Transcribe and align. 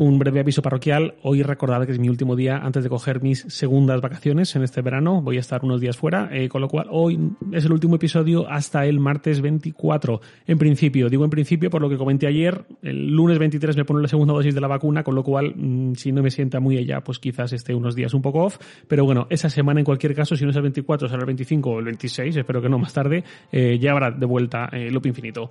Un 0.00 0.16
breve 0.20 0.38
aviso 0.38 0.62
parroquial. 0.62 1.14
Hoy 1.22 1.42
recordad 1.42 1.84
que 1.84 1.90
es 1.90 1.98
mi 1.98 2.08
último 2.08 2.36
día 2.36 2.58
antes 2.58 2.84
de 2.84 2.88
coger 2.88 3.20
mis 3.20 3.40
segundas 3.48 4.00
vacaciones 4.00 4.54
en 4.54 4.62
este 4.62 4.80
verano. 4.80 5.20
Voy 5.22 5.38
a 5.38 5.40
estar 5.40 5.64
unos 5.64 5.80
días 5.80 5.96
fuera, 5.96 6.28
eh, 6.30 6.48
con 6.48 6.60
lo 6.60 6.68
cual 6.68 6.86
hoy 6.88 7.18
es 7.50 7.64
el 7.64 7.72
último 7.72 7.96
episodio 7.96 8.48
hasta 8.48 8.86
el 8.86 9.00
martes 9.00 9.40
24. 9.40 10.20
En 10.46 10.56
principio, 10.56 11.08
digo 11.08 11.24
en 11.24 11.30
principio 11.30 11.68
por 11.68 11.82
lo 11.82 11.88
que 11.88 11.96
comenté 11.96 12.28
ayer, 12.28 12.64
el 12.80 13.10
lunes 13.10 13.40
23 13.40 13.76
me 13.76 13.84
pone 13.84 14.00
la 14.00 14.06
segunda 14.06 14.34
dosis 14.34 14.54
de 14.54 14.60
la 14.60 14.68
vacuna, 14.68 15.02
con 15.02 15.16
lo 15.16 15.24
cual 15.24 15.52
mm, 15.56 15.94
si 15.96 16.12
no 16.12 16.22
me 16.22 16.30
sienta 16.30 16.60
muy 16.60 16.78
allá, 16.78 17.00
pues 17.00 17.18
quizás 17.18 17.52
esté 17.52 17.74
unos 17.74 17.96
días 17.96 18.14
un 18.14 18.22
poco 18.22 18.44
off. 18.44 18.58
Pero 18.86 19.04
bueno, 19.04 19.26
esa 19.30 19.50
semana 19.50 19.80
en 19.80 19.84
cualquier 19.84 20.14
caso, 20.14 20.36
si 20.36 20.44
no 20.44 20.50
es 20.50 20.56
el 20.56 20.62
24, 20.62 21.08
será 21.08 21.22
el 21.22 21.26
25 21.26 21.70
o 21.70 21.78
el 21.80 21.86
26, 21.86 22.36
espero 22.36 22.62
que 22.62 22.68
no 22.68 22.78
más 22.78 22.92
tarde, 22.92 23.24
eh, 23.50 23.76
ya 23.80 23.90
habrá 23.90 24.12
de 24.12 24.26
vuelta 24.26 24.68
eh, 24.70 24.92
Loop 24.92 25.06
Infinito. 25.06 25.50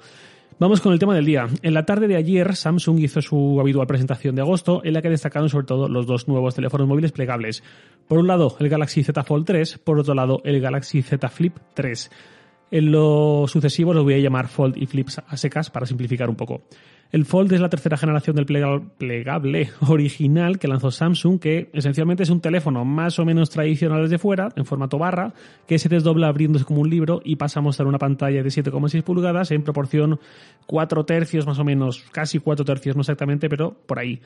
Vamos 0.59 0.81
con 0.81 0.91
el 0.91 0.97
tema 0.97 1.13
del 1.13 1.25
día. 1.25 1.47
En 1.61 1.75
la 1.75 1.85
tarde 1.85 2.07
de 2.07 2.15
ayer, 2.15 2.55
Samsung 2.55 2.99
hizo 2.99 3.21
su 3.21 3.59
habitual 3.59 3.85
presentación 3.85 4.33
de 4.33 4.41
agosto, 4.41 4.81
en 4.83 4.93
la 4.93 5.03
que 5.03 5.09
destacaron 5.09 5.49
sobre 5.49 5.67
todo 5.67 5.87
los 5.87 6.07
dos 6.07 6.27
nuevos 6.27 6.55
teléfonos 6.55 6.87
móviles 6.87 7.11
plegables. 7.11 7.63
Por 8.07 8.17
un 8.17 8.25
lado, 8.25 8.55
el 8.59 8.67
Galaxy 8.67 9.03
Z 9.03 9.23
Fold 9.23 9.45
3, 9.45 9.77
por 9.77 9.99
otro 9.99 10.15
lado, 10.15 10.41
el 10.43 10.59
Galaxy 10.59 11.03
Z 11.03 11.29
Flip 11.29 11.55
3. 11.75 12.09
En 12.69 12.91
lo 12.91 13.45
sucesivo 13.47 13.93
los 13.93 14.03
voy 14.03 14.15
a 14.15 14.19
llamar 14.19 14.49
Fold 14.49 14.77
y 14.77 14.85
Flips 14.85 15.19
a 15.25 15.37
secas 15.37 15.69
para 15.69 15.85
simplificar 15.85 16.29
un 16.29 16.35
poco. 16.35 16.63
El 17.09 17.23
Fold 17.23 17.53
es 17.53 17.61
la 17.61 17.69
tercera 17.69 17.95
generación 17.95 18.35
del 18.35 18.45
plegable 18.45 19.69
original 19.87 20.59
que 20.59 20.67
lanzó 20.67 20.91
Samsung, 20.91 21.39
que 21.39 21.69
esencialmente 21.71 22.23
es 22.23 22.29
un 22.29 22.41
teléfono 22.41 22.83
más 22.83 23.17
o 23.19 23.25
menos 23.25 23.49
tradicional 23.49 24.03
desde 24.03 24.17
fuera, 24.17 24.49
en 24.57 24.65
formato 24.65 24.97
barra, 24.97 25.33
que 25.65 25.79
se 25.79 25.87
desdobla 25.87 26.27
abriéndose 26.27 26.65
como 26.65 26.81
un 26.81 26.89
libro 26.89 27.21
y 27.23 27.37
pasa 27.37 27.59
a 27.59 27.63
mostrar 27.63 27.87
una 27.87 27.97
pantalla 27.97 28.43
de 28.43 28.49
7,6 28.49 29.01
pulgadas 29.03 29.51
en 29.51 29.63
proporción 29.63 30.19
4 30.65 31.05
tercios 31.05 31.47
más 31.47 31.59
o 31.59 31.63
menos, 31.63 32.03
casi 32.11 32.39
4 32.39 32.65
tercios, 32.65 32.97
no 32.97 33.01
exactamente, 33.01 33.47
pero 33.47 33.73
por 33.85 33.99
ahí. 33.99 34.19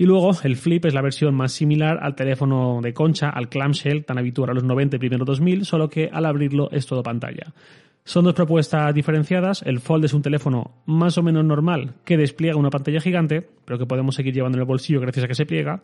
Y 0.00 0.06
luego 0.06 0.30
el 0.44 0.56
Flip 0.56 0.86
es 0.86 0.94
la 0.94 1.02
versión 1.02 1.34
más 1.34 1.52
similar 1.52 1.98
al 2.00 2.14
teléfono 2.14 2.80
de 2.82 2.94
concha, 2.94 3.28
al 3.28 3.50
clamshell, 3.50 4.06
tan 4.06 4.16
habitual 4.16 4.48
a 4.48 4.54
los 4.54 4.64
90 4.64 4.96
y 4.96 4.98
primero 4.98 5.26
2000, 5.26 5.66
solo 5.66 5.90
que 5.90 6.08
al 6.10 6.24
abrirlo 6.24 6.70
es 6.70 6.86
todo 6.86 7.02
pantalla. 7.02 7.52
Son 8.04 8.24
dos 8.24 8.34
propuestas 8.34 8.94
diferenciadas. 8.94 9.62
El 9.62 9.78
Fold 9.78 10.06
es 10.06 10.14
un 10.14 10.22
teléfono 10.22 10.72
más 10.86 11.18
o 11.18 11.22
menos 11.22 11.44
normal 11.44 11.94
que 12.04 12.16
despliega 12.16 12.56
una 12.56 12.70
pantalla 12.70 13.00
gigante, 13.00 13.46
pero 13.64 13.78
que 13.78 13.86
podemos 13.86 14.14
seguir 14.14 14.34
llevando 14.34 14.56
en 14.56 14.62
el 14.62 14.66
bolsillo 14.66 15.00
gracias 15.00 15.24
a 15.24 15.28
que 15.28 15.34
se 15.34 15.46
pliega. 15.46 15.82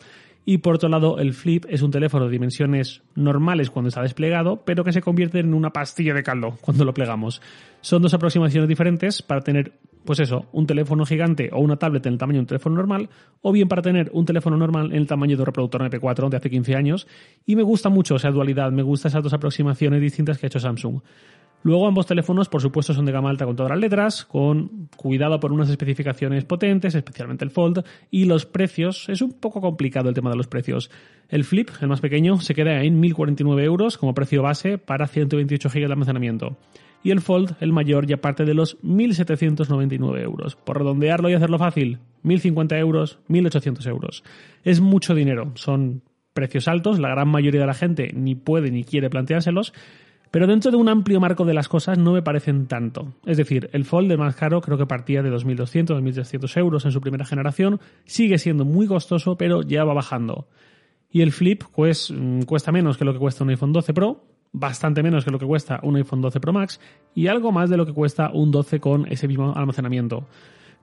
Y 0.48 0.58
por 0.58 0.76
otro 0.76 0.88
lado, 0.88 1.18
el 1.18 1.34
Flip 1.34 1.64
es 1.68 1.82
un 1.82 1.90
teléfono 1.90 2.26
de 2.26 2.30
dimensiones 2.30 3.02
normales 3.16 3.68
cuando 3.68 3.88
está 3.88 4.02
desplegado, 4.02 4.62
pero 4.64 4.84
que 4.84 4.92
se 4.92 5.02
convierte 5.02 5.40
en 5.40 5.52
una 5.52 5.70
pastilla 5.70 6.14
de 6.14 6.22
caldo 6.22 6.56
cuando 6.60 6.84
lo 6.84 6.94
plegamos. 6.94 7.42
Son 7.80 8.00
dos 8.00 8.14
aproximaciones 8.14 8.68
diferentes 8.68 9.22
para 9.22 9.40
tener, 9.40 9.72
pues 10.04 10.20
eso, 10.20 10.46
un 10.52 10.66
teléfono 10.66 11.04
gigante 11.04 11.50
o 11.52 11.58
una 11.58 11.76
tablet 11.76 12.06
en 12.06 12.12
el 12.12 12.18
tamaño 12.18 12.38
de 12.38 12.42
un 12.42 12.46
teléfono 12.46 12.76
normal, 12.76 13.08
o 13.42 13.50
bien 13.50 13.66
para 13.66 13.82
tener 13.82 14.08
un 14.12 14.24
teléfono 14.24 14.56
normal 14.56 14.92
en 14.92 14.98
el 14.98 15.08
tamaño 15.08 15.36
de 15.36 15.42
un 15.42 15.46
reproductor 15.46 15.82
MP4 15.82 16.28
de 16.28 16.36
hace 16.36 16.48
15 16.48 16.76
años. 16.76 17.08
Y 17.44 17.56
me 17.56 17.64
gusta 17.64 17.88
mucho 17.88 18.14
esa 18.14 18.30
dualidad, 18.30 18.70
me 18.70 18.82
gustan 18.82 19.10
esas 19.10 19.24
dos 19.24 19.32
aproximaciones 19.32 20.00
distintas 20.00 20.38
que 20.38 20.46
ha 20.46 20.48
hecho 20.48 20.60
Samsung. 20.60 21.00
Luego 21.66 21.88
ambos 21.88 22.06
teléfonos, 22.06 22.48
por 22.48 22.62
supuesto, 22.62 22.94
son 22.94 23.06
de 23.06 23.10
gama 23.10 23.28
alta 23.28 23.44
con 23.44 23.56
todas 23.56 23.70
las 23.70 23.80
letras, 23.80 24.24
con 24.24 24.88
cuidado 24.94 25.40
por 25.40 25.52
unas 25.52 25.68
especificaciones 25.68 26.44
potentes, 26.44 26.94
especialmente 26.94 27.44
el 27.44 27.50
Fold, 27.50 27.82
y 28.08 28.26
los 28.26 28.46
precios, 28.46 29.08
es 29.08 29.20
un 29.20 29.32
poco 29.32 29.60
complicado 29.60 30.08
el 30.08 30.14
tema 30.14 30.30
de 30.30 30.36
los 30.36 30.46
precios. 30.46 30.92
El 31.28 31.42
Flip, 31.42 31.68
el 31.80 31.88
más 31.88 32.00
pequeño, 32.00 32.38
se 32.38 32.54
queda 32.54 32.84
en 32.84 33.02
1.049 33.02 33.64
euros 33.64 33.98
como 33.98 34.14
precio 34.14 34.44
base 34.44 34.78
para 34.78 35.08
128 35.08 35.68
GB 35.68 35.78
de 35.80 35.92
almacenamiento. 35.92 36.56
Y 37.02 37.10
el 37.10 37.20
Fold, 37.20 37.56
el 37.58 37.72
mayor, 37.72 38.06
ya 38.06 38.18
parte 38.18 38.44
de 38.44 38.54
los 38.54 38.80
1.799 38.84 40.22
euros. 40.22 40.54
Por 40.54 40.78
redondearlo 40.78 41.30
y 41.30 41.34
hacerlo 41.34 41.58
fácil, 41.58 41.98
1.050 42.22 42.78
euros, 42.78 43.18
1.800 43.28 43.88
euros. 43.88 44.22
Es 44.62 44.80
mucho 44.80 45.16
dinero, 45.16 45.50
son 45.56 46.02
precios 46.32 46.68
altos, 46.68 47.00
la 47.00 47.08
gran 47.08 47.28
mayoría 47.28 47.62
de 47.62 47.66
la 47.66 47.74
gente 47.74 48.12
ni 48.14 48.36
puede 48.36 48.70
ni 48.70 48.84
quiere 48.84 49.10
planteárselos, 49.10 49.72
pero 50.30 50.46
dentro 50.46 50.70
de 50.70 50.76
un 50.76 50.88
amplio 50.88 51.20
marco 51.20 51.44
de 51.44 51.54
las 51.54 51.68
cosas 51.68 51.98
no 51.98 52.12
me 52.12 52.22
parecen 52.22 52.66
tanto. 52.66 53.14
Es 53.24 53.36
decir, 53.36 53.70
el 53.72 53.84
Fold 53.84 54.08
de 54.08 54.16
más 54.16 54.36
caro 54.36 54.60
creo 54.60 54.76
que 54.76 54.86
partía 54.86 55.22
de 55.22 55.30
2.200, 55.30 56.00
2.300 56.00 56.56
euros 56.58 56.84
en 56.84 56.92
su 56.92 57.00
primera 57.00 57.24
generación, 57.24 57.80
sigue 58.04 58.38
siendo 58.38 58.64
muy 58.64 58.86
costoso, 58.86 59.36
pero 59.36 59.62
ya 59.62 59.84
va 59.84 59.94
bajando. 59.94 60.48
Y 61.10 61.22
el 61.22 61.32
Flip 61.32 61.62
pues, 61.74 62.12
mm, 62.14 62.42
cuesta 62.42 62.72
menos 62.72 62.98
que 62.98 63.04
lo 63.04 63.12
que 63.12 63.18
cuesta 63.18 63.44
un 63.44 63.50
iPhone 63.50 63.72
12 63.72 63.94
Pro, 63.94 64.24
bastante 64.52 65.02
menos 65.02 65.24
que 65.24 65.30
lo 65.30 65.38
que 65.38 65.46
cuesta 65.46 65.80
un 65.82 65.96
iPhone 65.96 66.20
12 66.20 66.40
Pro 66.40 66.52
Max 66.52 66.80
y 67.14 67.28
algo 67.28 67.52
más 67.52 67.70
de 67.70 67.76
lo 67.76 67.86
que 67.86 67.92
cuesta 67.92 68.30
un 68.32 68.50
12 68.50 68.80
con 68.80 69.06
ese 69.10 69.28
mismo 69.28 69.54
almacenamiento. 69.54 70.26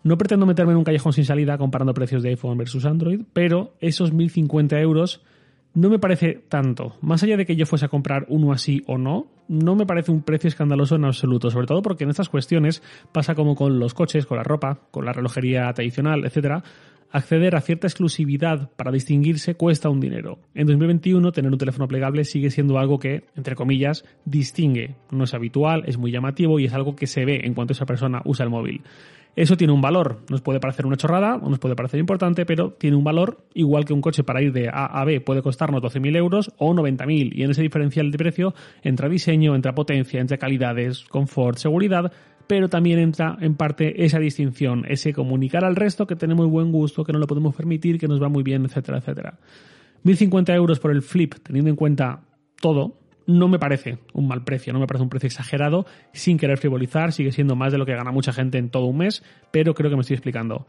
No 0.03 0.17
pretendo 0.17 0.45
meterme 0.45 0.73
en 0.73 0.79
un 0.79 0.83
callejón 0.83 1.13
sin 1.13 1.25
salida 1.25 1.57
comparando 1.57 1.93
precios 1.93 2.23
de 2.23 2.29
iPhone 2.29 2.57
versus 2.57 2.85
Android, 2.85 3.21
pero 3.31 3.73
esos 3.79 4.13
1.050 4.13 4.79
euros 4.81 5.23
no 5.73 5.89
me 5.89 5.99
parece 5.99 6.43
tanto. 6.49 6.97
Más 7.01 7.23
allá 7.23 7.37
de 7.37 7.45
que 7.45 7.55
yo 7.55 7.65
fuese 7.65 7.85
a 7.85 7.89
comprar 7.89 8.25
uno 8.29 8.51
así 8.51 8.83
o 8.85 8.97
no, 8.97 9.27
no 9.47 9.75
me 9.75 9.85
parece 9.85 10.11
un 10.11 10.21
precio 10.21 10.47
escandaloso 10.47 10.95
en 10.95 11.05
absoluto, 11.05 11.49
sobre 11.49 11.67
todo 11.67 11.81
porque 11.81 12.03
en 12.03 12.11
estas 12.11 12.29
cuestiones 12.29 12.81
pasa 13.11 13.35
como 13.35 13.55
con 13.55 13.79
los 13.79 13.93
coches, 13.93 14.25
con 14.25 14.37
la 14.37 14.43
ropa, 14.43 14.81
con 14.91 15.05
la 15.05 15.13
relojería 15.13 15.71
tradicional, 15.73 16.25
etcétera, 16.25 16.63
acceder 17.11 17.55
a 17.55 17.61
cierta 17.61 17.87
exclusividad 17.87 18.71
para 18.75 18.91
distinguirse 18.91 19.55
cuesta 19.55 19.89
un 19.89 19.99
dinero. 19.99 20.39
En 20.55 20.65
2021 20.65 21.31
tener 21.31 21.51
un 21.51 21.57
teléfono 21.57 21.87
plegable 21.87 22.23
sigue 22.23 22.49
siendo 22.49 22.79
algo 22.79 22.99
que, 22.99 23.25
entre 23.35 23.55
comillas, 23.55 24.03
distingue. 24.25 24.95
No 25.11 25.25
es 25.25 25.33
habitual, 25.35 25.83
es 25.85 25.97
muy 25.97 26.11
llamativo 26.11 26.59
y 26.59 26.65
es 26.65 26.73
algo 26.73 26.95
que 26.95 27.05
se 27.05 27.23
ve 27.23 27.41
en 27.43 27.53
cuanto 27.53 27.73
esa 27.73 27.85
persona 27.85 28.21
usa 28.25 28.43
el 28.43 28.49
móvil. 28.49 28.81
Eso 29.35 29.57
tiene 29.57 29.73
un 29.73 29.81
valor. 29.81 30.21
Nos 30.29 30.41
puede 30.41 30.59
parecer 30.59 30.85
una 30.85 30.95
chorrada 30.95 31.37
o 31.37 31.49
nos 31.49 31.59
puede 31.59 31.75
parecer 31.75 31.99
importante, 31.99 32.45
pero 32.45 32.73
tiene 32.73 32.95
un 32.95 33.03
valor 33.03 33.45
igual 33.53 33.83
que 33.85 33.93
un 33.93 34.01
coche 34.01 34.23
para 34.23 34.41
ir 34.41 34.51
de 34.53 34.69
A 34.69 34.85
a 34.85 35.05
B 35.05 35.21
puede 35.21 35.41
costarnos 35.41 35.81
12.000 35.81 36.15
euros 36.17 36.51
o 36.57 36.73
90.000. 36.73 37.31
Y 37.33 37.43
en 37.43 37.51
ese 37.51 37.63
diferencial 37.63 38.11
de 38.11 38.17
precio 38.17 38.53
entra 38.83 39.09
diseño, 39.09 39.55
entra 39.55 39.73
potencia, 39.73 40.21
entra 40.21 40.37
calidades, 40.37 41.03
confort, 41.05 41.57
seguridad, 41.57 42.11
pero 42.45 42.69
también 42.69 42.99
entra 42.99 43.37
en 43.41 43.55
parte 43.55 44.05
esa 44.05 44.19
distinción, 44.19 44.85
ese 44.87 45.13
comunicar 45.13 45.65
al 45.65 45.75
resto 45.75 46.05
que 46.05 46.15
tenemos 46.15 46.47
buen 46.49 46.71
gusto, 46.71 47.03
que 47.03 47.13
no 47.13 47.19
lo 47.19 47.25
podemos 47.25 47.55
permitir, 47.55 47.97
que 47.97 48.07
nos 48.07 48.21
va 48.21 48.29
muy 48.29 48.43
bien, 48.43 48.65
etcétera, 48.65 48.99
etcétera. 48.99 49.39
1.050 50.03 50.53
euros 50.53 50.79
por 50.79 50.91
el 50.91 51.01
flip, 51.01 51.35
teniendo 51.41 51.69
en 51.69 51.75
cuenta 51.75 52.21
todo, 52.61 52.99
no 53.25 53.47
me 53.47 53.59
parece 53.59 53.99
un 54.13 54.27
mal 54.27 54.43
precio, 54.43 54.73
no 54.73 54.79
me 54.79 54.87
parece 54.87 55.03
un 55.03 55.09
precio 55.09 55.27
exagerado, 55.27 55.85
sin 56.11 56.37
querer 56.37 56.57
frivolizar, 56.57 57.11
sigue 57.11 57.31
siendo 57.31 57.55
más 57.55 57.71
de 57.71 57.77
lo 57.77 57.85
que 57.85 57.95
gana 57.95 58.11
mucha 58.11 58.33
gente 58.33 58.57
en 58.57 58.69
todo 58.69 58.85
un 58.85 58.97
mes, 58.97 59.23
pero 59.51 59.73
creo 59.73 59.89
que 59.89 59.95
me 59.95 60.01
estoy 60.01 60.15
explicando. 60.15 60.67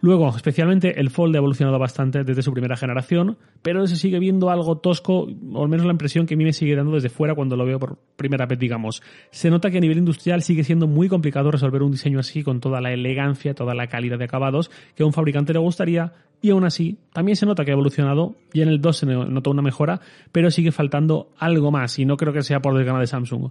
Luego, 0.00 0.28
especialmente 0.28 1.00
el 1.00 1.10
Fold 1.10 1.34
ha 1.34 1.38
evolucionado 1.38 1.78
bastante 1.78 2.22
desde 2.22 2.42
su 2.42 2.52
primera 2.52 2.76
generación, 2.76 3.38
pero 3.62 3.86
se 3.86 3.96
sigue 3.96 4.18
viendo 4.18 4.50
algo 4.50 4.76
tosco, 4.78 5.26
o 5.52 5.62
al 5.62 5.68
menos 5.68 5.86
la 5.86 5.92
impresión 5.92 6.26
que 6.26 6.34
a 6.34 6.36
mí 6.36 6.44
me 6.44 6.52
sigue 6.52 6.76
dando 6.76 6.92
desde 6.92 7.08
fuera 7.08 7.34
cuando 7.34 7.56
lo 7.56 7.64
veo 7.64 7.78
por 7.78 7.98
primera 8.16 8.44
vez, 8.46 8.58
digamos. 8.58 9.02
Se 9.30 9.50
nota 9.50 9.70
que 9.70 9.78
a 9.78 9.80
nivel 9.80 9.98
industrial 9.98 10.42
sigue 10.42 10.64
siendo 10.64 10.86
muy 10.86 11.08
complicado 11.08 11.50
resolver 11.50 11.82
un 11.82 11.92
diseño 11.92 12.18
así 12.18 12.42
con 12.42 12.60
toda 12.60 12.80
la 12.80 12.92
elegancia, 12.92 13.54
toda 13.54 13.74
la 13.74 13.86
calidad 13.86 14.18
de 14.18 14.24
acabados 14.24 14.70
que 14.94 15.02
a 15.02 15.06
un 15.06 15.14
fabricante 15.14 15.54
le 15.54 15.60
gustaría, 15.60 16.12
y 16.42 16.50
aún 16.50 16.64
así 16.64 16.98
también 17.14 17.36
se 17.36 17.46
nota 17.46 17.64
que 17.64 17.70
ha 17.70 17.74
evolucionado, 17.74 18.36
y 18.52 18.60
en 18.60 18.68
el 18.68 18.82
2 18.82 18.96
se 18.96 19.06
nota 19.06 19.50
una 19.50 19.62
mejora, 19.62 20.00
pero 20.30 20.50
sigue 20.50 20.72
faltando 20.72 21.30
algo 21.38 21.70
más, 21.70 21.98
y 21.98 22.04
no 22.04 22.18
creo 22.18 22.34
que 22.34 22.42
sea 22.42 22.60
por 22.60 22.76
desgana 22.76 23.00
de 23.00 23.06
Samsung. 23.06 23.50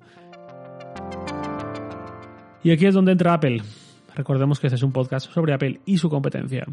Y 2.63 2.71
aquí 2.71 2.85
es 2.85 2.93
donde 2.93 3.11
entra 3.11 3.33
Apple. 3.33 3.61
Recordemos 4.15 4.59
que 4.59 4.67
este 4.67 4.75
es 4.75 4.83
un 4.83 4.91
podcast 4.91 5.31
sobre 5.31 5.53
Apple 5.53 5.81
y 5.85 5.97
su 5.97 6.09
competencia. 6.09 6.65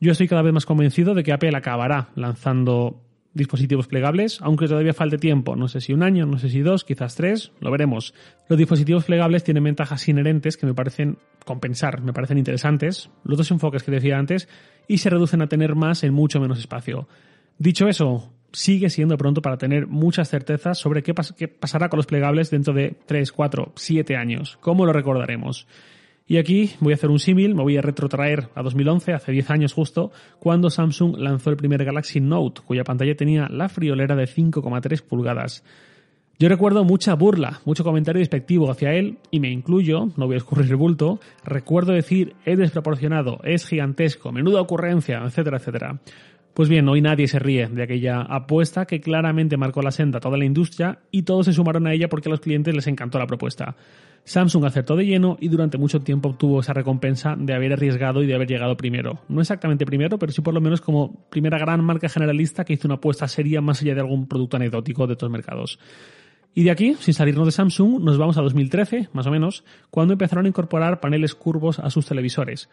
Yo 0.00 0.12
estoy 0.12 0.28
cada 0.28 0.42
vez 0.42 0.52
más 0.52 0.66
convencido 0.66 1.14
de 1.14 1.22
que 1.22 1.32
Apple 1.32 1.56
acabará 1.56 2.10
lanzando 2.14 3.02
dispositivos 3.34 3.86
plegables, 3.86 4.40
aunque 4.40 4.66
todavía 4.66 4.94
falte 4.94 5.18
tiempo, 5.18 5.56
no 5.56 5.68
sé 5.68 5.82
si 5.82 5.92
un 5.92 6.02
año, 6.02 6.24
no 6.24 6.38
sé 6.38 6.48
si 6.48 6.60
dos, 6.60 6.84
quizás 6.84 7.16
tres, 7.16 7.52
lo 7.60 7.70
veremos. 7.70 8.14
Los 8.48 8.58
dispositivos 8.58 9.04
plegables 9.04 9.44
tienen 9.44 9.64
ventajas 9.64 10.08
inherentes 10.08 10.56
que 10.56 10.64
me 10.64 10.72
parecen 10.72 11.18
compensar, 11.44 12.00
me 12.00 12.14
parecen 12.14 12.38
interesantes, 12.38 13.10
los 13.24 13.36
dos 13.36 13.50
enfoques 13.50 13.82
que 13.82 13.90
decía 13.90 14.18
antes, 14.18 14.48
y 14.88 14.98
se 14.98 15.10
reducen 15.10 15.42
a 15.42 15.48
tener 15.48 15.74
más 15.74 16.02
en 16.02 16.14
mucho 16.14 16.40
menos 16.40 16.58
espacio. 16.58 17.08
Dicho 17.58 17.88
eso, 17.88 18.32
sigue 18.52 18.88
siendo 18.88 19.18
pronto 19.18 19.42
para 19.42 19.58
tener 19.58 19.86
muchas 19.86 20.30
certezas 20.30 20.78
sobre 20.78 21.02
qué, 21.02 21.12
pasará 21.14 21.90
con 21.90 21.98
los 21.98 22.06
plegables 22.06 22.50
dentro 22.50 22.72
de 22.72 22.96
3, 23.04 23.32
4, 23.32 23.72
7 23.76 24.16
años, 24.16 24.56
cómo 24.62 24.86
lo 24.86 24.94
recordaremos. 24.94 25.66
Y 26.28 26.38
aquí 26.38 26.72
voy 26.80 26.92
a 26.92 26.96
hacer 26.96 27.10
un 27.10 27.20
símil, 27.20 27.54
me 27.54 27.62
voy 27.62 27.76
a 27.76 27.82
retrotraer 27.82 28.48
a 28.56 28.62
2011, 28.62 29.12
hace 29.12 29.30
10 29.30 29.50
años 29.50 29.72
justo, 29.72 30.10
cuando 30.40 30.70
Samsung 30.70 31.16
lanzó 31.18 31.50
el 31.50 31.56
primer 31.56 31.84
Galaxy 31.84 32.20
Note, 32.20 32.62
cuya 32.66 32.82
pantalla 32.82 33.14
tenía 33.14 33.48
la 33.48 33.68
friolera 33.68 34.16
de 34.16 34.24
5,3 34.24 35.02
pulgadas. 35.02 35.62
Yo 36.38 36.48
recuerdo 36.48 36.84
mucha 36.84 37.14
burla, 37.14 37.60
mucho 37.64 37.84
comentario 37.84 38.18
despectivo 38.18 38.70
hacia 38.70 38.92
él, 38.92 39.18
y 39.30 39.38
me 39.38 39.50
incluyo, 39.50 40.08
no 40.16 40.26
voy 40.26 40.34
a 40.34 40.38
escurrir 40.38 40.68
el 40.68 40.76
bulto, 40.76 41.20
recuerdo 41.44 41.92
decir 41.92 42.34
es 42.44 42.58
desproporcionado, 42.58 43.38
es 43.44 43.66
gigantesco, 43.66 44.32
menuda 44.32 44.60
ocurrencia, 44.60 45.22
etcétera, 45.24 45.58
etcétera. 45.58 46.00
Pues 46.52 46.68
bien, 46.68 46.88
hoy 46.88 47.02
nadie 47.02 47.28
se 47.28 47.38
ríe 47.38 47.68
de 47.68 47.82
aquella 47.82 48.22
apuesta 48.22 48.86
que 48.86 49.00
claramente 49.00 49.56
marcó 49.56 49.82
la 49.82 49.90
senda 49.90 50.18
a 50.18 50.20
toda 50.20 50.38
la 50.38 50.44
industria 50.46 50.98
y 51.10 51.22
todos 51.22 51.46
se 51.46 51.52
sumaron 51.52 51.86
a 51.86 51.92
ella 51.92 52.08
porque 52.08 52.28
a 52.28 52.32
los 52.32 52.40
clientes 52.40 52.74
les 52.74 52.86
encantó 52.86 53.18
la 53.18 53.26
propuesta. 53.26 53.76
Samsung 54.26 54.64
acertó 54.64 54.96
de 54.96 55.06
lleno 55.06 55.36
y 55.40 55.46
durante 55.46 55.78
mucho 55.78 56.00
tiempo 56.00 56.30
obtuvo 56.30 56.58
esa 56.58 56.72
recompensa 56.72 57.36
de 57.38 57.54
haber 57.54 57.72
arriesgado 57.72 58.24
y 58.24 58.26
de 58.26 58.34
haber 58.34 58.48
llegado 58.48 58.76
primero. 58.76 59.20
No 59.28 59.40
exactamente 59.40 59.86
primero, 59.86 60.18
pero 60.18 60.32
sí 60.32 60.42
por 60.42 60.52
lo 60.52 60.60
menos 60.60 60.80
como 60.80 61.28
primera 61.30 61.58
gran 61.58 61.84
marca 61.84 62.08
generalista 62.08 62.64
que 62.64 62.72
hizo 62.72 62.88
una 62.88 62.96
apuesta 62.96 63.28
seria 63.28 63.60
más 63.60 63.82
allá 63.82 63.94
de 63.94 64.00
algún 64.00 64.26
producto 64.26 64.56
anecdótico 64.56 65.06
de 65.06 65.12
otros 65.12 65.30
mercados. 65.30 65.78
Y 66.54 66.64
de 66.64 66.72
aquí, 66.72 66.96
sin 66.98 67.14
salirnos 67.14 67.46
de 67.46 67.52
Samsung, 67.52 68.02
nos 68.02 68.18
vamos 68.18 68.36
a 68.36 68.42
2013, 68.42 69.10
más 69.12 69.28
o 69.28 69.30
menos, 69.30 69.62
cuando 69.90 70.14
empezaron 70.14 70.46
a 70.46 70.48
incorporar 70.48 70.98
paneles 70.98 71.36
curvos 71.36 71.78
a 71.78 71.90
sus 71.90 72.06
televisores. 72.06 72.68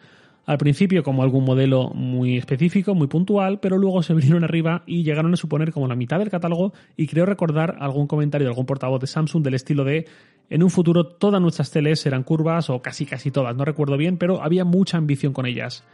Al 0.46 0.58
principio 0.58 1.02
como 1.02 1.22
algún 1.22 1.44
modelo 1.44 1.90
muy 1.90 2.36
específico, 2.36 2.94
muy 2.94 3.06
puntual, 3.06 3.60
pero 3.60 3.78
luego 3.78 4.02
se 4.02 4.12
vinieron 4.12 4.44
arriba 4.44 4.82
y 4.86 5.02
llegaron 5.02 5.32
a 5.32 5.36
suponer 5.36 5.72
como 5.72 5.86
la 5.86 5.94
mitad 5.94 6.18
del 6.18 6.30
catálogo 6.30 6.74
y 6.96 7.06
creo 7.06 7.24
recordar 7.24 7.76
algún 7.78 8.06
comentario 8.06 8.46
de 8.46 8.50
algún 8.50 8.66
portavoz 8.66 9.00
de 9.00 9.06
Samsung 9.06 9.42
del 9.42 9.54
estilo 9.54 9.84
de 9.84 10.06
en 10.50 10.62
un 10.62 10.70
futuro 10.70 11.04
todas 11.06 11.40
nuestras 11.40 11.70
teles 11.70 12.00
serán 12.00 12.22
curvas 12.22 12.70
o 12.70 12.80
casi 12.82 13.06
casi 13.06 13.30
todas, 13.30 13.56
no 13.56 13.64
recuerdo 13.64 13.96
bien, 13.96 14.18
pero 14.18 14.42
había 14.42 14.64
mucha 14.64 14.98
ambición 14.98 15.32
con 15.32 15.46
ellas. 15.46 15.84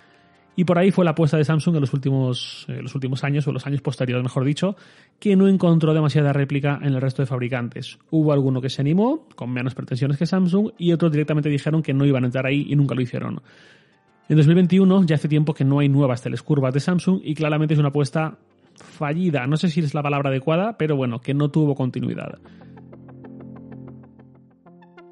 Y 0.57 0.65
por 0.65 0.79
ahí 0.79 0.91
fue 0.91 1.05
la 1.05 1.13
apuesta 1.13 1.37
de 1.37 1.45
Samsung 1.45 1.77
en 1.77 1.81
los 1.81 1.95
últimos, 1.95 2.67
eh, 2.69 2.83
los 2.83 2.95
últimos 2.95 3.23
años, 3.25 3.47
o 3.47 3.53
los 3.53 3.67
años 3.67 3.81
posteriores, 3.81 4.23
mejor 4.23 4.45
dicho, 4.45 4.77
que 5.19 5.37
no 5.37 5.49
encontró 5.49 5.95
demasiada 5.95 6.33
réplica 6.33 6.79
en 6.83 6.95
el 6.95 7.01
resto 7.01 7.23
de 7.23 7.27
fabricantes. 7.27 7.99
Hubo 8.11 8.33
alguno 8.33 8.61
que 8.61 8.69
se 8.69 8.83
animó, 8.83 9.27
con 9.37 9.51
menos 9.51 9.75
pretensiones 9.75 10.19
que 10.19 10.27
Samsung, 10.27 10.73
y 10.77 10.93
otros 10.93 11.13
directamente 11.13 11.49
dijeron 11.49 11.83
que 11.83 11.95
no 11.95 12.05
iban 12.05 12.25
a 12.25 12.27
entrar 12.27 12.47
ahí 12.47 12.67
y 12.69 12.77
nunca 12.77 12.95
lo 12.95 13.01
hicieron. 13.01 13.41
En 14.29 14.37
2021 14.37 15.07
ya 15.07 15.17
hace 15.17 15.29
tiempo 15.29 15.55
que 15.55 15.65
no 15.65 15.79
hay 15.79 15.89
nuevas 15.89 16.23
telescurvas 16.23 16.75
de 16.75 16.81
Samsung 16.81 17.21
y 17.25 17.35
claramente 17.35 17.75
es 17.75 17.81
una 17.81 17.89
apuesta 17.89 18.39
fallida. 18.75 19.47
No 19.47 19.57
sé 19.57 19.69
si 19.69 19.81
es 19.81 19.95
la 19.95 20.03
palabra 20.03 20.31
adecuada, 20.31 20.77
pero 20.77 20.97
bueno, 20.97 21.21
que 21.21 21.35
no 21.35 21.51
tuvo 21.51 21.75
continuidad. 21.75 22.39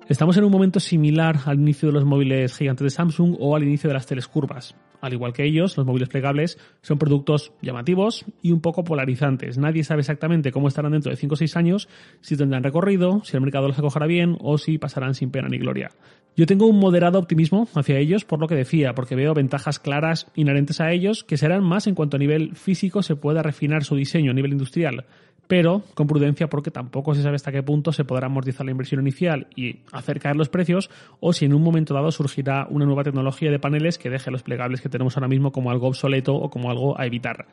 Estamos 0.09 0.39
en 0.39 0.45
un 0.45 0.51
momento 0.51 0.81
similar 0.81 1.41
al 1.45 1.61
inicio 1.61 1.91
de 1.91 1.93
los 1.93 2.07
móviles 2.07 2.57
gigantes 2.57 2.83
de 2.83 2.89
Samsung 2.89 3.37
o 3.39 3.55
al 3.55 3.63
inicio 3.63 3.89
de 3.89 3.95
las 3.95 4.07
telescurvas. 4.07 4.75
Al 5.03 5.13
igual 5.13 5.35
que 5.35 5.45
ellos, 5.45 5.77
los 5.77 5.85
móviles 5.85 6.09
plegables 6.09 6.59
son 6.81 6.99
productos 6.99 7.53
llamativos 7.61 8.25
y 8.41 8.53
un 8.53 8.63
poco 8.63 8.85
polarizantes. 8.85 9.59
Nadie 9.59 9.85
sabe 9.85 10.01
exactamente 10.01 10.51
cómo 10.51 10.69
estarán 10.69 10.93
dentro 10.93 11.11
de 11.11 11.17
5 11.17 11.35
o 11.35 11.37
6 11.37 11.57
años, 11.57 11.89
si 12.23 12.39
tendrán 12.39 12.65
recorrido, 12.65 13.21
si 13.23 13.37
el 13.37 13.43
mercado 13.43 13.69
los 13.69 13.79
acogerá 13.79 14.07
bien 14.07 14.39
o 14.41 14.57
si 14.57 14.79
pasarán 14.79 15.13
sin 15.13 15.31
pena 15.31 15.49
ni 15.49 15.59
gloria. 15.59 15.91
Yo 16.39 16.47
tengo 16.47 16.67
un 16.67 16.79
moderado 16.79 17.19
optimismo 17.19 17.69
hacia 17.75 17.99
ellos 17.99 18.25
por 18.25 18.41
lo 18.41 18.49
que 18.49 18.55
decía, 18.55 18.95
porque 18.95 19.15
veo 19.15 19.35
ventajas 19.35 19.79
claras 19.79 20.27
inherentes 20.35 20.81
a 20.81 20.91
ellos 20.91 21.23
que 21.23 21.37
serán 21.37 21.65
más 21.65 21.87
en 21.87 21.95
cuanto 21.95 22.17
a 22.17 22.21
nivel 22.21 22.57
físico 22.57 23.03
se 23.03 23.15
pueda 23.15 23.43
refinar 23.43 23.85
su 23.85 23.95
diseño 23.95 24.31
a 24.31 24.35
nivel 24.35 24.53
industrial 24.53 25.05
pero 25.49 25.83
con 25.95 26.07
prudencia 26.07 26.49
porque 26.49 26.71
tampoco 26.71 27.15
se 27.15 27.23
sabe 27.23 27.37
hasta 27.37 27.51
qué 27.51 27.63
punto 27.63 27.93
se 27.93 28.05
podrá 28.05 28.27
amortizar 28.27 28.65
la 28.65 28.71
inversión 28.71 29.01
inicial 29.01 29.49
y 29.57 29.81
hacer 29.91 30.21
caer 30.21 30.37
los 30.37 30.49
precios 30.49 30.91
o 31.19 31.33
si 31.33 31.47
en 31.47 31.55
un 31.55 31.63
momento 31.63 31.95
dado 31.95 32.13
surgirá 32.13 32.67
una 32.71 32.85
nueva 32.85 33.03
tecnología 33.03 33.51
de 33.51 33.59
paneles 33.59 33.99
que 33.99 34.11
deje 34.11 34.31
los 34.31 34.43
plegables 34.43 34.81
que 34.81 34.89
tenemos 34.89 35.17
ahora 35.17 35.29
mismo 35.29 35.51
como 35.51 35.71
algo 35.71 35.89
obsoleto 35.89 36.37
o 36.37 36.51
como 36.51 36.71
algo 36.71 37.01
a 37.01 37.07
evitar. 37.07 37.47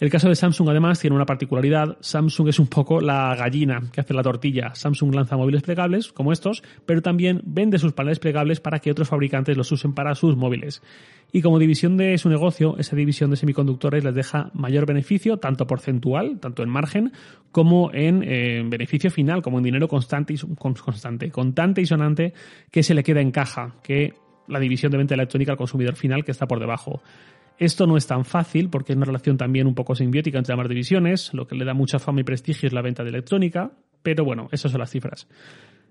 El 0.00 0.10
caso 0.10 0.28
de 0.28 0.34
Samsung 0.34 0.68
además 0.70 0.98
tiene 0.98 1.14
una 1.14 1.24
particularidad. 1.24 1.96
Samsung 2.00 2.48
es 2.48 2.58
un 2.58 2.66
poco 2.66 3.00
la 3.00 3.34
gallina 3.36 3.80
que 3.92 4.00
hace 4.00 4.12
la 4.12 4.24
tortilla. 4.24 4.74
Samsung 4.74 5.14
lanza 5.14 5.36
móviles 5.36 5.62
plegables 5.62 6.12
como 6.12 6.32
estos, 6.32 6.64
pero 6.84 7.00
también 7.00 7.42
vende 7.44 7.78
sus 7.78 7.92
paneles 7.92 8.18
plegables 8.18 8.58
para 8.58 8.80
que 8.80 8.90
otros 8.90 9.08
fabricantes 9.08 9.56
los 9.56 9.70
usen 9.70 9.92
para 9.92 10.16
sus 10.16 10.36
móviles. 10.36 10.82
Y 11.32 11.42
como 11.42 11.60
división 11.60 11.96
de 11.96 12.18
su 12.18 12.28
negocio, 12.28 12.76
esa 12.78 12.96
división 12.96 13.30
de 13.30 13.36
semiconductores 13.36 14.02
les 14.02 14.14
deja 14.14 14.50
mayor 14.52 14.84
beneficio, 14.84 15.36
tanto 15.36 15.66
porcentual, 15.66 16.38
tanto 16.40 16.64
en 16.64 16.70
margen, 16.70 17.12
como 17.52 17.92
en 17.92 18.22
eh, 18.24 18.62
beneficio 18.66 19.12
final, 19.12 19.42
como 19.42 19.58
en 19.58 19.64
dinero 19.64 19.86
constante 19.86 20.34
y, 20.34 21.86
sonante 21.86 22.32
que 22.70 22.82
se 22.82 22.94
le 22.94 23.02
queda 23.04 23.20
en 23.20 23.30
caja, 23.30 23.76
que 23.82 24.14
la 24.48 24.60
división 24.60 24.92
de 24.92 24.98
venta 24.98 25.14
electrónica 25.14 25.52
al 25.52 25.58
consumidor 25.58 25.94
final 25.94 26.24
que 26.24 26.32
está 26.32 26.46
por 26.46 26.60
debajo. 26.60 27.00
Esto 27.58 27.86
no 27.86 27.96
es 27.96 28.06
tan 28.06 28.24
fácil 28.24 28.68
porque 28.68 28.92
es 28.92 28.96
una 28.96 29.06
relación 29.06 29.36
también 29.36 29.66
un 29.66 29.74
poco 29.74 29.94
simbiótica 29.94 30.38
entre 30.38 30.52
ambas 30.52 30.68
divisiones, 30.68 31.32
lo 31.34 31.46
que 31.46 31.54
le 31.54 31.64
da 31.64 31.74
mucha 31.74 31.98
fama 31.98 32.20
y 32.20 32.24
prestigio 32.24 32.66
es 32.66 32.72
la 32.72 32.82
venta 32.82 33.04
de 33.04 33.10
electrónica, 33.10 33.70
pero 34.02 34.24
bueno, 34.24 34.48
esas 34.50 34.72
son 34.72 34.80
las 34.80 34.90
cifras. 34.90 35.28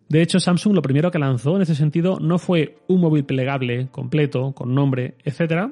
De 0.09 0.21
hecho, 0.21 0.39
Samsung 0.39 0.75
lo 0.75 0.81
primero 0.81 1.09
que 1.09 1.19
lanzó 1.19 1.55
en 1.55 1.61
ese 1.61 1.75
sentido 1.75 2.19
no 2.19 2.37
fue 2.37 2.77
un 2.87 2.99
móvil 3.01 3.23
plegable 3.23 3.87
completo, 3.91 4.51
con 4.53 4.75
nombre, 4.75 5.15
etcétera, 5.23 5.71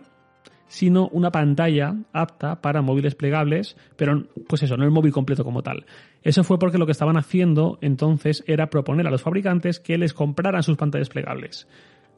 sino 0.68 1.10
una 1.10 1.32
pantalla 1.32 1.96
apta 2.14 2.62
para 2.62 2.82
móviles 2.82 3.14
plegables, 3.14 3.76
pero 3.98 4.24
pues 4.48 4.64
eso, 4.64 4.78
no 4.78 4.86
el 4.86 4.92
móvil 4.92 5.12
completo 5.12 5.44
como 5.44 5.64
tal. 5.64 5.86
Eso 6.24 6.46
fue 6.46 6.58
porque 6.60 6.78
lo 6.78 6.86
que 6.86 6.94
estaban 6.94 7.18
haciendo 7.18 7.78
entonces 7.82 8.42
era 8.48 8.70
proponer 8.70 9.06
a 9.06 9.12
los 9.12 9.22
fabricantes 9.22 9.82
que 9.82 9.98
les 9.98 10.14
compraran 10.14 10.64
sus 10.64 10.78
pantallas 10.78 11.10
plegables. 11.10 11.68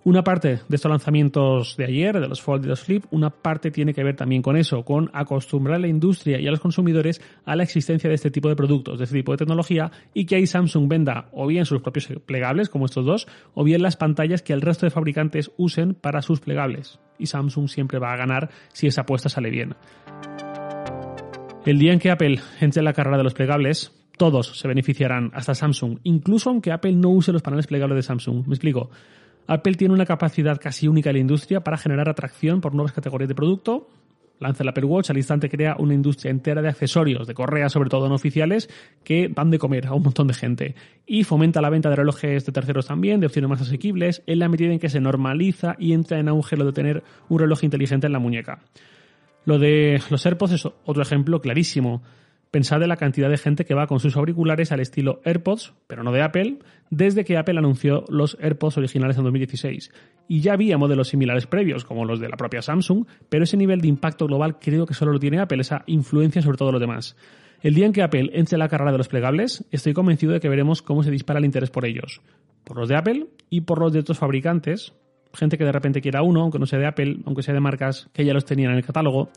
Una 0.05 0.21
parte 0.21 0.59
de 0.67 0.75
estos 0.75 0.91
lanzamientos 0.91 1.77
de 1.77 1.85
ayer, 1.85 2.19
de 2.19 2.27
los 2.27 2.41
Fold 2.41 2.65
y 2.65 2.67
los 2.67 2.81
Flip, 2.81 3.05
una 3.11 3.29
parte 3.29 3.71
tiene 3.71 3.93
que 3.93 4.03
ver 4.03 4.17
también 4.17 4.41
con 4.41 4.57
eso, 4.57 4.83
con 4.83 5.09
acostumbrar 5.13 5.77
a 5.77 5.79
la 5.79 5.87
industria 5.87 6.41
y 6.41 6.47
a 6.47 6.51
los 6.51 6.59
consumidores 6.59 7.21
a 7.45 7.55
la 7.55 7.63
existencia 7.63 8.09
de 8.09 8.15
este 8.15 8.29
tipo 8.29 8.49
de 8.49 8.55
productos, 8.57 8.97
de 8.97 9.05
este 9.05 9.19
tipo 9.19 9.31
de 9.31 9.37
tecnología, 9.37 9.91
y 10.13 10.25
que 10.25 10.35
ahí 10.35 10.45
Samsung 10.45 10.89
venda 10.89 11.29
o 11.31 11.47
bien 11.47 11.65
sus 11.65 11.81
propios 11.81 12.09
plegables, 12.25 12.67
como 12.67 12.85
estos 12.85 13.05
dos, 13.05 13.27
o 13.53 13.63
bien 13.63 13.81
las 13.81 13.95
pantallas 13.95 14.41
que 14.41 14.51
el 14.51 14.59
resto 14.59 14.85
de 14.85 14.89
fabricantes 14.89 15.51
usen 15.55 15.93
para 15.93 16.21
sus 16.21 16.41
plegables. 16.41 16.99
Y 17.17 17.27
Samsung 17.27 17.69
siempre 17.69 17.97
va 17.97 18.11
a 18.11 18.17
ganar 18.17 18.49
si 18.73 18.87
esa 18.87 19.01
apuesta 19.01 19.29
sale 19.29 19.51
bien. 19.51 19.73
El 21.65 21.79
día 21.79 21.93
en 21.93 21.99
que 21.99 22.11
Apple 22.11 22.41
entre 22.59 22.81
en 22.81 22.85
la 22.85 22.91
carrera 22.91 23.15
de 23.15 23.23
los 23.23 23.33
plegables, 23.33 23.93
todos 24.17 24.59
se 24.59 24.67
beneficiarán, 24.67 25.31
hasta 25.33 25.55
Samsung, 25.55 25.99
incluso 26.03 26.49
aunque 26.49 26.73
Apple 26.73 26.91
no 26.91 27.07
use 27.07 27.31
los 27.31 27.41
paneles 27.41 27.67
plegables 27.67 27.95
de 27.95 28.03
Samsung. 28.03 28.45
Me 28.47 28.55
explico. 28.55 28.89
Apple 29.47 29.75
tiene 29.75 29.93
una 29.93 30.05
capacidad 30.05 30.59
casi 30.59 30.87
única 30.87 31.09
en 31.09 31.15
la 31.15 31.21
industria 31.21 31.61
para 31.61 31.77
generar 31.77 32.09
atracción 32.09 32.61
por 32.61 32.73
nuevas 32.73 32.93
categorías 32.93 33.27
de 33.27 33.35
producto. 33.35 33.89
Lanza 34.39 34.63
el 34.63 34.69
Apple 34.69 34.85
Watch, 34.85 35.09
al 35.09 35.17
instante 35.17 35.49
crea 35.49 35.75
una 35.79 35.93
industria 35.93 36.31
entera 36.31 36.61
de 36.61 36.67
accesorios, 36.67 37.27
de 37.27 37.33
correas 37.33 37.71
sobre 37.71 37.89
todo 37.89 38.09
no 38.09 38.15
oficiales, 38.15 38.69
que 39.03 39.27
van 39.27 39.51
de 39.51 39.59
comer 39.59 39.87
a 39.87 39.93
un 39.93 40.03
montón 40.03 40.27
de 40.27 40.33
gente. 40.33 40.75
Y 41.05 41.23
fomenta 41.23 41.61
la 41.61 41.69
venta 41.69 41.89
de 41.89 41.95
relojes 41.95 42.45
de 42.45 42.51
terceros 42.51 42.87
también, 42.87 43.19
de 43.19 43.27
opciones 43.27 43.49
más 43.49 43.61
asequibles, 43.61 44.23
en 44.25 44.39
la 44.39 44.49
medida 44.49 44.73
en 44.73 44.79
que 44.79 44.89
se 44.89 44.99
normaliza 44.99 45.75
y 45.79 45.93
entra 45.93 46.19
en 46.19 46.27
auge 46.27 46.57
lo 46.57 46.65
de 46.65 46.73
tener 46.73 47.03
un 47.29 47.39
reloj 47.39 47.63
inteligente 47.63 48.07
en 48.07 48.13
la 48.13 48.19
muñeca. 48.19 48.59
Lo 49.45 49.59
de 49.59 50.01
los 50.09 50.25
AirPods 50.25 50.53
es 50.53 50.65
otro 50.65 51.01
ejemplo 51.01 51.41
clarísimo. 51.41 52.01
Pensad 52.53 52.83
en 52.83 52.89
la 52.89 52.97
cantidad 52.97 53.31
de 53.31 53.39
gente 53.39 53.65
que 53.65 53.73
va 53.73 53.87
con 53.87 53.99
sus 53.99 54.15
auriculares 54.15 54.71
al 54.71 54.79
estilo 54.79 55.21
AirPods, 55.25 55.73
pero 55.87 56.03
no 56.03 56.11
de 56.11 56.21
Apple, 56.21 56.59
desde 56.91 57.25
que 57.25 57.35
Apple 57.35 57.57
anunció 57.57 58.05
los 58.09 58.37
AirPods 58.39 58.77
originales 58.77 59.17
en 59.17 59.23
2016. 59.23 59.91
Y 60.27 60.41
ya 60.41 60.53
había 60.53 60.77
modelos 60.77 61.07
similares 61.07 61.47
previos, 61.47 61.83
como 61.83 62.05
los 62.05 62.19
de 62.19 62.29
la 62.29 62.37
propia 62.37 62.61
Samsung, 62.61 63.07
pero 63.27 63.45
ese 63.45 63.57
nivel 63.57 63.81
de 63.81 63.87
impacto 63.87 64.27
global 64.27 64.59
creo 64.59 64.85
que 64.85 64.93
solo 64.93 65.13
lo 65.13 65.19
tiene 65.19 65.39
Apple, 65.39 65.61
esa 65.61 65.81
influencia 65.87 66.43
sobre 66.43 66.57
todo 66.59 66.71
los 66.71 66.79
demás. 66.79 67.15
El 67.61 67.73
día 67.73 67.87
en 67.87 67.91
que 67.91 68.03
Apple 68.03 68.29
entre 68.33 68.59
la 68.59 68.69
carrera 68.69 68.91
de 68.91 68.99
los 68.99 69.07
plegables, 69.07 69.65
estoy 69.71 69.93
convencido 69.93 70.33
de 70.33 70.39
que 70.39 70.47
veremos 70.47 70.83
cómo 70.83 71.01
se 71.01 71.09
dispara 71.09 71.39
el 71.39 71.45
interés 71.45 71.71
por 71.71 71.87
ellos. 71.87 72.21
Por 72.65 72.77
los 72.77 72.87
de 72.87 72.97
Apple 72.97 73.29
y 73.49 73.61
por 73.61 73.79
los 73.79 73.93
de 73.93 73.99
otros 74.01 74.19
fabricantes, 74.19 74.93
gente 75.33 75.57
que 75.57 75.65
de 75.65 75.71
repente 75.71 76.01
quiera 76.01 76.21
uno, 76.21 76.41
aunque 76.41 76.59
no 76.59 76.65
sea 76.65 76.79
de 76.79 76.87
Apple, 76.87 77.17
aunque 77.25 77.43
sea 77.43 77.53
de 77.53 77.59
marcas 77.59 78.09
que 78.13 78.25
ya 78.25 78.33
los 78.33 78.45
tenían 78.45 78.71
en 78.71 78.77
el 78.77 78.85
catálogo. 78.85 79.29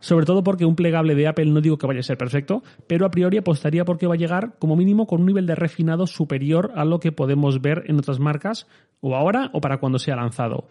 Sobre 0.00 0.26
todo 0.26 0.42
porque 0.42 0.64
un 0.64 0.74
plegable 0.74 1.14
de 1.14 1.28
Apple 1.28 1.46
no 1.46 1.60
digo 1.60 1.78
que 1.78 1.86
vaya 1.86 2.00
a 2.00 2.02
ser 2.02 2.18
perfecto, 2.18 2.62
pero 2.86 3.06
a 3.06 3.10
priori 3.10 3.38
apostaría 3.38 3.84
porque 3.84 4.06
va 4.06 4.14
a 4.14 4.18
llegar 4.18 4.54
como 4.58 4.76
mínimo 4.76 5.06
con 5.06 5.20
un 5.20 5.26
nivel 5.26 5.46
de 5.46 5.54
refinado 5.54 6.06
superior 6.06 6.72
a 6.74 6.84
lo 6.84 6.98
que 6.98 7.12
podemos 7.12 7.60
ver 7.60 7.84
en 7.86 7.98
otras 7.98 8.18
marcas, 8.18 8.66
o 9.00 9.14
ahora 9.14 9.50
o 9.52 9.60
para 9.60 9.78
cuando 9.78 9.98
sea 9.98 10.16
lanzado. 10.16 10.68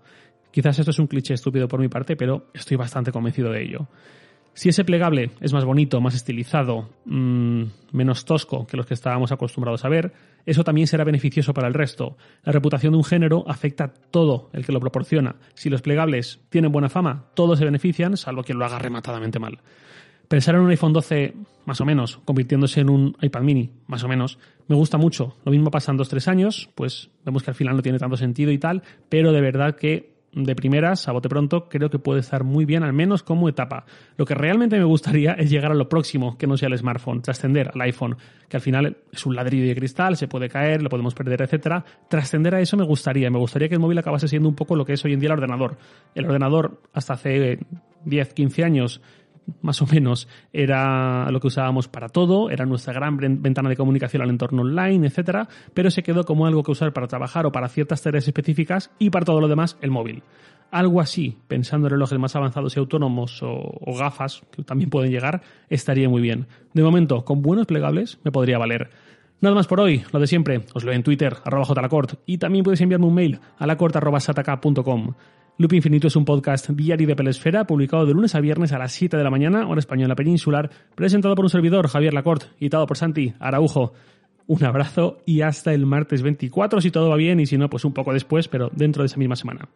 Quizás 0.52 0.80
esto 0.80 0.92
es 0.92 1.00
un 1.00 1.08
cliché 1.08 1.34
estúpido 1.34 1.68
por 1.68 1.80
mi 1.80 1.88
parte, 1.88 2.16
pero 2.18 2.48
estoy 2.54 2.76
bastante 2.76 3.12
convencido 3.12 3.52
de 3.52 3.64
ello. 3.64 3.88
Si 4.54 4.70
ese 4.70 4.84
plegable 4.84 5.32
es 5.40 5.54
más 5.54 5.64
bonito, 5.64 6.02
más 6.02 6.14
estilizado, 6.14 6.90
mmm, 7.06 7.64
menos 7.94 8.26
tosco 8.26 8.68
que 8.68 8.76
los 8.76 8.86
que 8.86 8.94
estábamos 8.94 9.32
acostumbrados 9.32 9.86
a 9.86 9.90
ver, 9.90 10.14
eso 10.46 10.64
también 10.64 10.88
será 10.88 11.04
beneficioso 11.04 11.54
para 11.54 11.68
el 11.68 11.74
resto. 11.74 12.18
La 12.44 12.52
reputación 12.52 12.92
de 12.92 12.98
un 12.98 13.04
género 13.04 13.46
afecta 13.48 13.86
a 13.86 13.94
todo 13.94 14.50
el 14.54 14.66
que 14.66 14.74
lo 14.74 14.80
proporciona. 14.80 15.36
Si 15.54 15.70
los 15.70 15.82
plegables 15.82 16.42
tienen 16.50 16.72
buena 16.72 16.90
fama, 16.90 17.28
todos 17.34 17.60
se 17.60 17.66
benefician, 17.66 18.18
salvo 18.18 18.44
quien 18.44 18.60
lo 18.60 18.66
haga 18.66 18.80
rematadamente 18.80 19.40
mal. 19.40 19.60
Pensar 20.28 20.56
en 20.56 20.62
un 20.62 20.70
iPhone 20.70 20.94
12, 20.94 21.34
más 21.66 21.82
o 21.82 21.86
menos, 21.86 22.20
convirtiéndose 22.24 22.82
en 22.82 22.90
un 22.90 23.18
iPad 23.22 23.42
mini, 23.42 23.70
más 23.88 24.04
o 24.04 24.08
menos, 24.08 24.38
me 24.68 24.76
gusta 24.76 24.98
mucho. 24.98 25.36
Lo 25.44 25.52
mismo 25.52 25.72
pasa 25.72 25.92
en 25.92 25.98
dos 25.98 26.08
tres 26.08 26.28
años, 26.28 26.70
pues 26.76 27.10
vemos 27.26 27.44
que 27.44 27.52
al 27.52 27.56
final 27.56 27.76
no 27.76 27.82
tiene 27.82 28.00
tanto 28.00 28.16
sentido 28.16 28.52
y 28.52 28.58
tal, 28.58 28.82
pero 29.10 29.34
de 29.34 29.42
verdad 29.42 29.76
que 29.76 30.11
de 30.34 30.56
primeras, 30.56 31.08
a 31.08 31.12
bote 31.12 31.28
pronto, 31.28 31.68
creo 31.68 31.90
que 31.90 32.00
puede 32.00 32.22
estar 32.22 32.44
muy 32.44 32.66
bien, 32.66 32.84
al 32.84 32.94
menos 32.94 33.24
como 33.24 33.50
etapa. 33.50 33.86
Lo 34.18 34.26
que 34.26 34.34
realmente 34.34 34.78
me 34.78 34.86
gustaría 34.86 35.32
es 35.38 35.50
llegar 35.50 35.72
a 35.72 35.76
lo 35.76 35.90
próximo, 35.90 36.38
que 36.38 36.48
no 36.48 36.58
sea 36.58 36.70
el 36.70 36.78
smartphone, 36.78 37.22
trascender 37.22 37.72
al 37.74 37.82
iPhone, 37.82 38.18
que 38.48 38.58
al 38.58 38.62
final 38.62 38.98
es 39.12 39.26
un 39.26 39.36
ladrillo 39.36 39.68
de 39.68 39.76
cristal, 39.76 40.16
se 40.16 40.28
puede 40.28 40.50
caer, 40.50 40.82
lo 40.82 40.90
podemos 40.90 41.14
perder, 41.14 41.42
etcétera. 41.42 41.84
Trascender 42.10 42.56
a 42.56 42.62
eso 42.62 42.78
me 42.78 42.86
gustaría, 42.86 43.30
me 43.30 43.40
gustaría 43.40 43.68
que 43.68 43.76
el 43.76 43.82
móvil 43.82 43.98
acabase 43.98 44.28
siendo 44.28 44.48
un 44.48 44.56
poco 44.56 44.76
lo 44.76 44.86
que 44.86 44.94
es 44.94 45.06
hoy 45.06 45.14
en 45.14 45.20
día 45.20 45.28
el 45.28 45.34
ordenador. 45.34 45.78
El 46.16 46.26
ordenador, 46.26 46.82
hasta 46.94 47.14
hace 47.14 47.60
10, 48.06 48.34
15 48.34 48.64
años, 48.64 49.02
más 49.62 49.82
o 49.82 49.88
menos 49.88 50.28
era 50.54 51.30
lo 51.32 51.40
que 51.40 51.48
usábamos 51.48 51.88
para 51.88 52.10
todo, 52.10 52.50
era 52.50 52.66
nuestra 52.66 52.94
gran 52.94 53.18
ventana 53.18 53.70
de 53.70 53.76
comunicación 53.76 54.22
al 54.22 54.30
entorno 54.30 54.62
online, 54.62 55.08
etcétera, 55.08 55.48
pero 55.74 55.92
se 55.92 56.04
quedó 56.04 56.24
como 56.26 56.46
algo 56.46 56.64
que 56.64 56.72
usar 56.72 56.94
para 56.94 57.08
trabajar 57.08 57.46
o 57.46 57.52
para 57.52 57.70
ciertas 57.70 58.02
tareas 58.02 58.28
específicas 58.28 58.92
y 59.00 59.10
para 59.10 59.26
todo 59.26 59.42
lo 59.42 59.48
demás 59.48 59.78
el 59.82 59.92
móvil. 59.92 60.24
Algo 60.72 61.02
así, 61.02 61.38
pensando 61.50 61.88
en 61.88 61.92
relojes 61.92 62.18
más 62.18 62.36
avanzados 62.36 62.78
y 62.78 62.80
autónomos 62.80 63.42
o, 63.44 63.94
gafas, 63.98 64.42
que 64.52 64.64
también 64.64 64.90
pueden 64.90 65.12
llegar, 65.12 65.42
estaría 65.70 66.08
muy 66.08 66.22
bien. 66.22 66.48
De 66.74 66.82
momento, 66.82 67.26
con 67.26 67.42
buenos 67.42 67.68
plegables 67.68 68.20
me 68.24 68.32
podría 68.32 68.58
valer. 68.58 68.90
Nada 69.42 69.54
más 69.54 69.68
por 69.68 69.82
hoy, 69.82 70.04
lo 70.14 70.20
de 70.20 70.28
siempre, 70.28 70.64
os 70.74 70.86
leo 70.86 70.94
en 70.94 71.04
Twitter, 71.04 71.36
arroba 71.44 71.66
jlacort, 71.66 72.14
y 72.26 72.38
también 72.38 72.64
podéis 72.64 72.80
enviarme 72.82 73.08
un 73.08 73.16
mail 73.16 73.40
a 73.58 73.68
lacort.sataka.com. 73.68 75.14
Loop 75.62 75.74
Infinito 75.74 76.08
es 76.08 76.16
un 76.16 76.26
podcast 76.26 76.72
diario 76.72 77.06
de 77.06 77.16
Pelesfera, 77.16 77.68
publicado 77.68 78.08
de 78.08 78.16
lunes 78.16 78.34
a 78.34 78.40
viernes 78.40 78.74
a 78.74 78.80
las 78.80 78.94
7 78.94 79.16
de 79.16 79.24
la 79.24 79.30
mañana, 79.30 79.68
hora 79.68 79.78
española 79.78 80.16
peninsular, 80.16 80.72
presentado 80.96 81.36
por 81.36 81.46
un 81.46 81.52
servidor, 81.52 81.88
Javier 81.88 82.16
Lacort, 82.16 82.46
y 82.60 82.70
dado 82.70 82.88
por 82.88 82.98
Santi 82.98 83.36
Araujo. 83.40 83.94
Un 84.48 84.64
abrazo 84.64 85.20
y 85.24 85.42
hasta 85.42 85.72
el 85.72 85.86
martes 85.86 86.24
24 86.24 86.82
si 86.82 86.90
todo 86.90 87.10
va 87.10 87.16
bien 87.16 87.40
y 87.40 87.46
si 87.46 87.60
no, 87.60 87.70
pues 87.70 87.86
un 87.86 87.94
poco 87.94 88.12
después, 88.12 88.48
pero 88.48 88.72
dentro 88.74 89.04
de 89.04 89.06
esa 89.06 89.18
misma 89.18 89.36
semana. 89.36 89.70